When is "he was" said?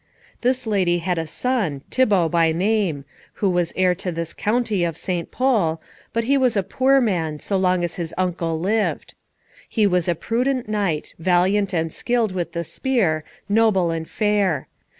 6.23-6.57, 9.69-10.07